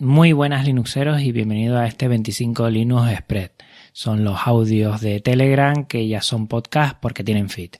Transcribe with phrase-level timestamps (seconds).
[0.00, 3.50] Muy buenas Linuxeros y bienvenidos a este 25 Linux Spread.
[3.92, 7.70] Son los audios de Telegram que ya son podcast porque tienen feed.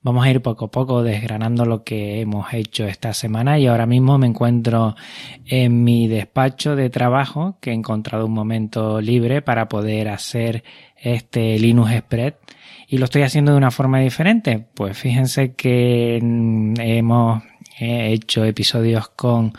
[0.00, 3.84] Vamos a ir poco a poco desgranando lo que hemos hecho esta semana y ahora
[3.84, 4.94] mismo me encuentro
[5.44, 10.62] en mi despacho de trabajo que he encontrado un momento libre para poder hacer
[10.96, 12.34] este Linux Spread
[12.86, 14.64] y lo estoy haciendo de una forma diferente.
[14.72, 17.42] Pues fíjense que mm, hemos
[17.80, 19.52] hecho episodios con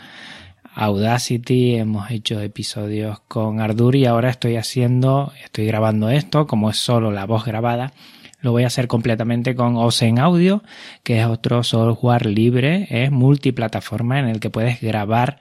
[0.80, 6.76] Audacity, hemos hecho episodios con Ardour y ahora estoy haciendo, estoy grabando esto, como es
[6.76, 7.92] solo la voz grabada,
[8.40, 10.62] lo voy a hacer completamente con Ocean Audio,
[11.02, 15.40] que es otro software libre, es multiplataforma en el que puedes grabar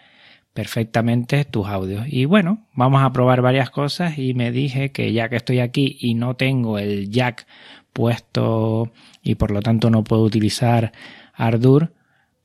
[0.56, 2.08] perfectamente tus audios.
[2.08, 5.98] Y bueno, vamos a probar varias cosas y me dije que ya que estoy aquí
[6.00, 7.46] y no tengo el jack
[7.94, 8.92] puesto
[9.22, 10.94] y por lo tanto no puedo utilizar
[11.36, 11.94] Ardour,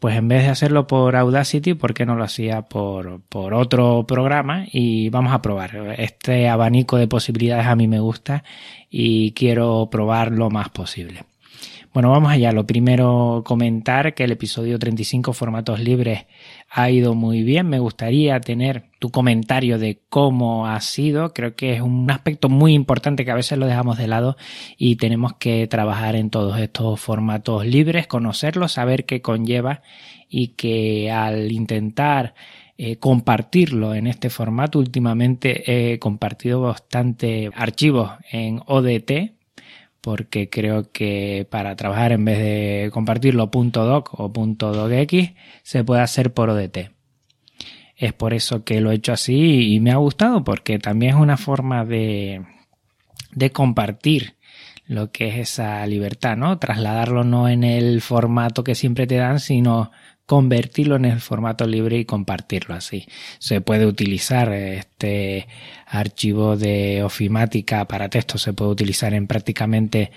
[0.03, 4.05] pues en vez de hacerlo por Audacity, ¿por qué no lo hacía por, por, otro
[4.05, 4.67] programa?
[4.73, 5.95] Y vamos a probar.
[5.97, 8.43] Este abanico de posibilidades a mí me gusta
[8.91, 11.23] y quiero probar lo más posible.
[11.95, 12.51] Bueno, vamos allá.
[12.51, 16.27] Lo primero, comentar que el episodio 35 formatos libres
[16.75, 17.69] ha ido muy bien.
[17.69, 21.35] Me gustaría tener tu comentario de cómo ha sido.
[21.35, 24.39] Creo que es un aspecto muy importante que a veces lo dejamos de lado
[24.79, 29.83] y tenemos que trabajar en todos estos formatos libres, conocerlos, saber qué conlleva
[30.31, 32.35] y que al intentar
[32.79, 39.35] eh, compartirlo en este formato, últimamente he compartido bastante archivos en ODT,
[40.03, 46.35] porque creo que para trabajar en vez de compartirlo .doc o .docx se puede hacer
[46.35, 46.91] por ODT.
[47.97, 51.21] Es por eso que lo he hecho así y me ha gustado porque también es
[51.21, 52.45] una forma de,
[53.31, 54.35] de compartir
[54.93, 56.59] lo que es esa libertad, ¿no?
[56.59, 59.91] Trasladarlo no en el formato que siempre te dan, sino
[60.27, 63.07] convertirlo en el formato libre y compartirlo así.
[63.39, 65.49] Se puede utilizar este
[65.87, 70.13] archivo de ofimática para texto, se puede utilizar en prácticamente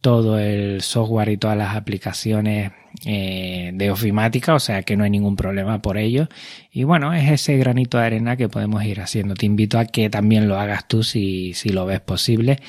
[0.00, 2.72] todo el software y todas las aplicaciones
[3.04, 6.28] eh, de ofimática, o sea que no hay ningún problema por ello.
[6.72, 9.34] Y bueno, es ese granito de arena que podemos ir haciendo.
[9.34, 12.60] Te invito a que también lo hagas tú si, si lo ves posible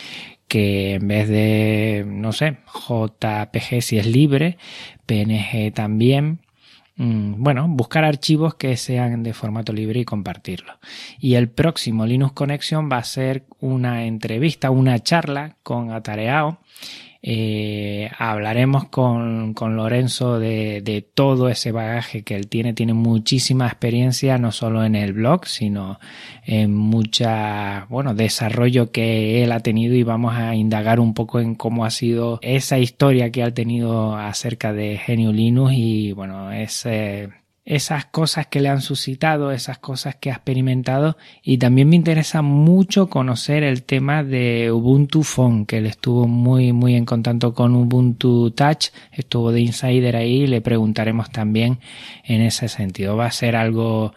[0.51, 4.57] que en vez de, no sé, JPG si es libre,
[5.06, 6.41] PNG también,
[7.01, 10.78] Mm, bueno, buscar archivos que sean de formato libre y compartirlos.
[11.19, 16.59] Y el próximo Linux Connection va a ser una entrevista, una charla con Atareao
[17.24, 22.74] eh, hablaremos con, con Lorenzo de, de, todo ese bagaje que él tiene.
[22.74, 26.00] Tiene muchísima experiencia, no solo en el blog, sino
[26.46, 31.54] en mucha, bueno, desarrollo que él ha tenido y vamos a indagar un poco en
[31.56, 36.88] cómo ha sido esa historia que ha tenido acerca de Genio Linux y bueno, es,
[37.64, 42.42] esas cosas que le han suscitado, esas cosas que ha experimentado y también me interesa
[42.42, 47.76] mucho conocer el tema de Ubuntu Phone, que él estuvo muy muy en contacto con
[47.76, 51.80] Ubuntu Touch, estuvo de insider ahí, le preguntaremos también
[52.24, 53.16] en ese sentido.
[53.16, 54.14] Va a ser algo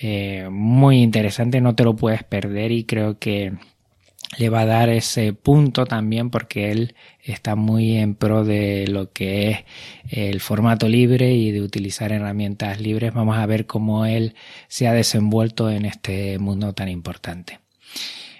[0.00, 3.52] eh, muy interesante, no te lo puedes perder y creo que
[4.38, 9.12] le va a dar ese punto también porque él está muy en pro de lo
[9.12, 9.58] que es
[10.10, 13.12] el formato libre y de utilizar herramientas libres.
[13.12, 14.34] Vamos a ver cómo él
[14.68, 17.60] se ha desenvuelto en este mundo tan importante.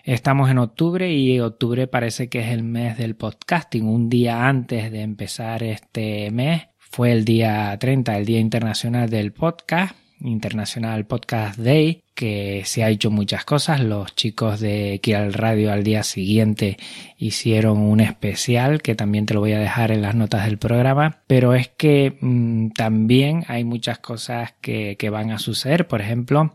[0.05, 3.87] Estamos en octubre y octubre parece que es el mes del podcasting.
[3.87, 9.33] Un día antes de empezar este mes fue el día 30, el Día Internacional del
[9.33, 13.81] Podcast Internacional Podcast Day, que se ha hecho muchas cosas.
[13.81, 16.77] Los chicos de Kiral Radio al día siguiente
[17.17, 21.23] hicieron un especial que también te lo voy a dejar en las notas del programa.
[21.27, 25.89] Pero es que mm, también hay muchas cosas que, que, van a suceder.
[25.89, 26.53] Por ejemplo,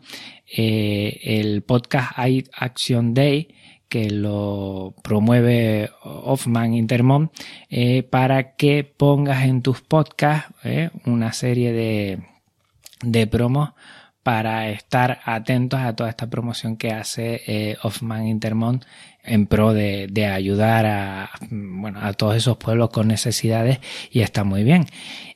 [0.56, 2.12] eh, el podcast
[2.54, 3.50] Action Day
[3.90, 7.32] que lo promueve Hoffman Intermon
[7.70, 12.20] eh, para que pongas en tus podcasts eh, una serie de
[13.02, 13.76] de promo
[14.28, 18.84] para estar atentos a toda esta promoción que hace eh, Hoffman Intermont
[19.24, 23.80] en pro de, ayudar a, bueno, a todos esos pueblos con necesidades
[24.12, 24.86] y está muy bien.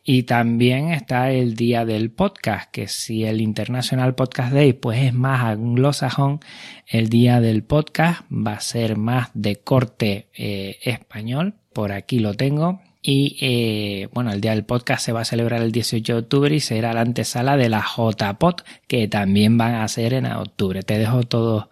[0.04, 5.13] Y también está el día del podcast, que si el International Podcast Day pues es
[5.13, 6.42] más anglosajón,
[6.86, 11.54] el día del podcast va a ser más de corte eh, español.
[11.71, 15.62] Por aquí lo tengo y eh, bueno, el día del podcast se va a celebrar
[15.62, 19.88] el 18 de octubre y será la antesala de la JPod, que también van a
[19.88, 20.83] ser en octubre.
[20.83, 21.68] Te dejo todos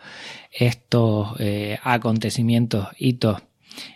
[0.51, 3.41] estos eh, acontecimientos, hitos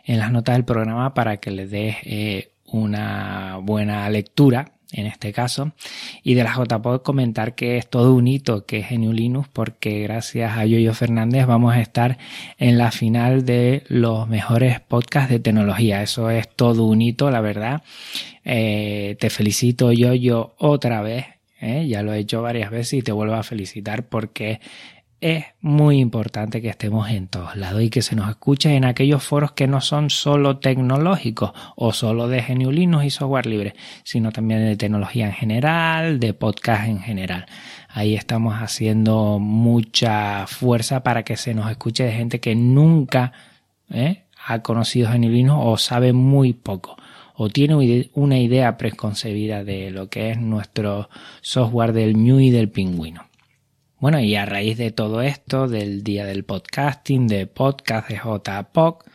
[0.06, 5.34] en las notas del programa para que les des eh, una buena lectura en este
[5.34, 5.74] caso.
[6.24, 10.01] Y de la JPod comentar que es todo un hito que es GNU Linux porque
[10.01, 12.18] gracias a Yoyo Fernández vamos a estar
[12.57, 16.01] en la final de los mejores podcasts de tecnología.
[16.01, 17.84] Eso es todo un hito, la verdad.
[18.45, 21.25] Eh, te felicito Yoyo otra vez.
[21.60, 21.88] ¿eh?
[21.88, 24.60] Ya lo he hecho varias veces y te vuelvo a felicitar porque
[25.24, 29.24] es muy importante que estemos en todos lados y que se nos escuche en aquellos
[29.24, 33.74] foros que no son solo tecnológicos o solo de GNU Linux y software libre,
[34.04, 37.46] sino también de tecnología en general, de podcast en general.
[37.88, 43.31] Ahí estamos haciendo mucha fuerza para que se nos escuche de gente que nunca
[43.90, 44.24] ¿eh?
[44.46, 46.98] ha conocido GNU Linux o sabe muy poco
[47.36, 51.10] o tiene una idea preconcebida de lo que es nuestro
[51.42, 53.32] software del New y del pingüino.
[54.03, 59.05] Bueno, y a raíz de todo esto, del día del podcasting, de podcast de JPOC,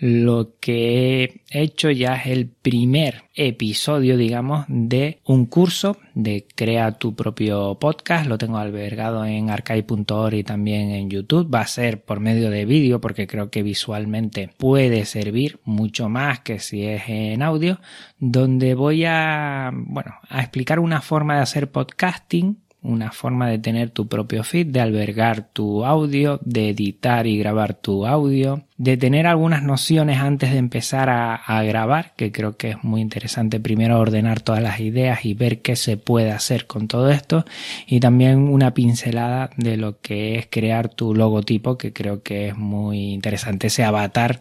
[0.00, 6.92] lo que he hecho ya es el primer episodio, digamos, de un curso de Crea
[6.92, 8.26] tu propio podcast.
[8.26, 11.48] Lo tengo albergado en archive.org y también en YouTube.
[11.50, 16.40] Va a ser por medio de vídeo porque creo que visualmente puede servir mucho más
[16.40, 17.80] que si es en audio,
[18.18, 23.90] donde voy a, bueno, a explicar una forma de hacer podcasting una forma de tener
[23.90, 29.26] tu propio feed, de albergar tu audio, de editar y grabar tu audio, de tener
[29.26, 34.40] algunas nociones antes de empezar a, grabar, que creo que es muy interesante primero ordenar
[34.40, 37.44] todas las ideas y ver qué se puede hacer con todo esto,
[37.86, 42.56] y también una pincelada de lo que es crear tu logotipo, que creo que es
[42.56, 44.40] muy interesante, ese avatar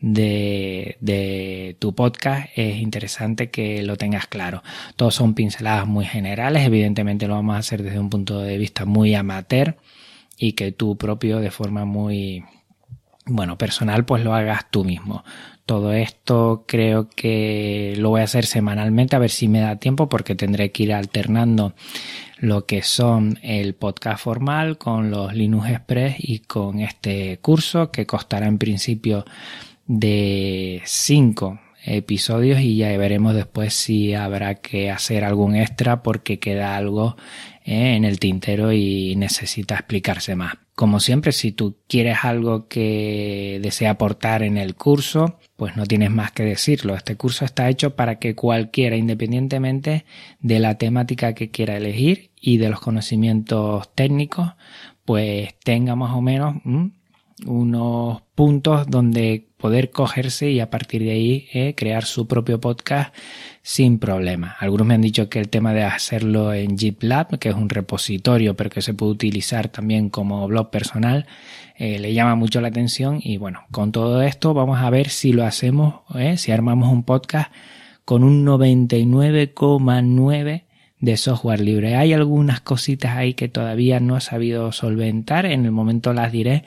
[0.00, 4.62] de, de, tu podcast, es interesante que lo tengas claro.
[4.96, 8.84] Todos son pinceladas muy generales, evidentemente lo vamos a hacer desde un punto de vista
[8.84, 9.76] muy amateur
[10.38, 12.44] y que tú propio de forma muy,
[13.26, 15.24] bueno, personal, pues lo hagas tú mismo.
[15.64, 20.08] Todo esto creo que lo voy a hacer semanalmente a ver si me da tiempo
[20.08, 21.74] porque tendré que ir alternando
[22.38, 28.06] lo que son el podcast formal con los Linux Express y con este curso que
[28.06, 29.24] costará en principio
[29.86, 36.76] de cinco episodios y ya veremos después si habrá que hacer algún extra porque queda
[36.76, 37.16] algo
[37.64, 40.54] eh, en el tintero y necesita explicarse más.
[40.74, 46.10] Como siempre, si tú quieres algo que desea aportar en el curso, pues no tienes
[46.10, 46.94] más que decirlo.
[46.94, 50.04] Este curso está hecho para que cualquiera, independientemente
[50.40, 54.52] de la temática que quiera elegir y de los conocimientos técnicos,
[55.06, 56.56] pues tenga más o menos
[57.46, 63.12] unos puntos donde poder cogerse y a partir de ahí eh, crear su propio podcast
[63.62, 64.54] sin problema.
[64.60, 68.54] Algunos me han dicho que el tema de hacerlo en GitLab, que es un repositorio
[68.54, 71.26] pero que se puede utilizar también como blog personal,
[71.76, 75.32] eh, le llama mucho la atención y bueno, con todo esto vamos a ver si
[75.32, 77.50] lo hacemos, eh, si armamos un podcast
[78.04, 80.62] con un 99,9
[81.00, 81.96] de software libre.
[81.96, 86.62] Hay algunas cositas ahí que todavía no he sabido solventar, en el momento las diré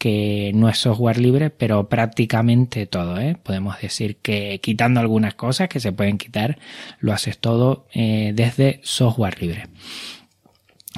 [0.00, 3.20] que no es software libre, pero prácticamente todo.
[3.20, 3.36] ¿eh?
[3.40, 6.58] Podemos decir que quitando algunas cosas que se pueden quitar,
[7.00, 9.64] lo haces todo eh, desde software libre.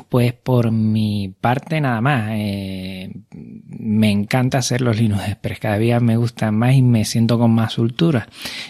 [0.08, 2.30] Pues por mi parte nada más.
[2.32, 5.58] Eh, me encanta hacer los Linux Express.
[5.58, 8.28] Cada día me gustan más y me siento con más soltura.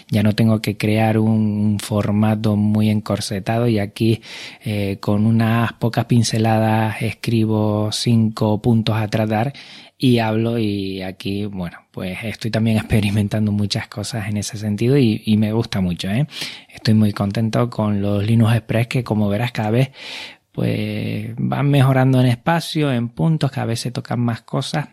[0.09, 4.21] Ya no tengo que crear un formato muy encorsetado y aquí
[4.65, 9.53] eh, con unas pocas pinceladas escribo cinco puntos a tratar
[10.03, 15.37] y hablo y aquí, bueno, pues estoy también experimentando muchas cosas en ese sentido y,
[15.37, 16.27] me gusta mucho, ¿eh?
[16.67, 19.91] Estoy muy contento con los Linux Express que como verás cada vez
[20.51, 24.89] pues van mejorando en espacio, en puntos, cada vez se tocan más cosas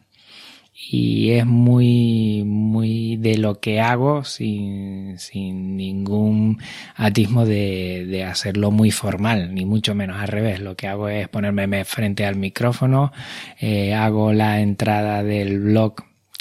[0.82, 6.58] y es muy, muy de lo que hago sin, sin ningún
[6.96, 10.60] atismo de, de, hacerlo muy formal, ni mucho menos al revés.
[10.60, 13.12] Lo que hago es ponerme frente al micrófono,
[13.60, 15.96] eh, hago la entrada del blog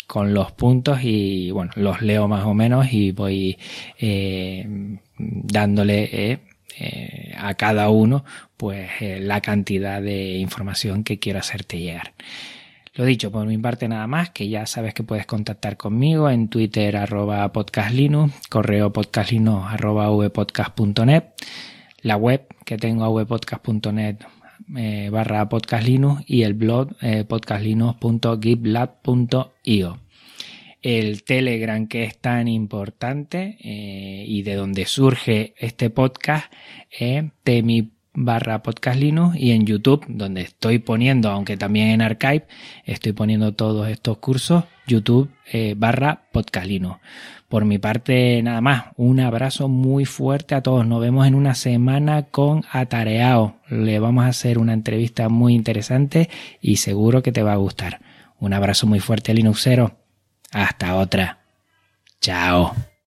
[0.08, 3.58] con los puntos y bueno, los leo más o menos y voy
[4.00, 4.66] eh,
[5.18, 6.10] dándole
[6.80, 8.24] eh, a cada uno
[8.58, 12.14] pues la cantidad de información que quiero hacerte llegar.
[13.00, 16.50] Lo dicho, por mi parte nada más, que ya sabes que puedes contactar conmigo en
[16.50, 21.24] Twitter arroba podcastlinux, correo podcastlinux arroba vpodcast.net,
[22.02, 24.18] la web que tengo vpodcast.net
[24.76, 27.26] eh, barra podcastlinux y el blog eh.
[30.82, 36.52] El Telegram que es tan importante eh, y de donde surge este podcast,
[37.00, 37.30] eh,
[38.14, 42.48] barra podcast Linux y en YouTube, donde estoy poniendo, aunque también en Archive,
[42.86, 47.00] estoy poniendo todos estos cursos, YouTube eh, barra podcast Linux.
[47.48, 50.86] Por mi parte, nada más, un abrazo muy fuerte a todos.
[50.86, 53.58] Nos vemos en una semana con Atareao.
[53.70, 56.30] Le vamos a hacer una entrevista muy interesante
[56.62, 58.02] y seguro que te va a gustar.
[58.40, 59.98] Un abrazo muy fuerte, Linuxero.
[60.52, 61.40] Hasta otra.
[62.22, 62.89] Chao.